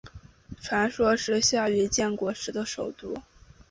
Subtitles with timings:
[0.59, 3.21] 传说是夏禹建国时的首都。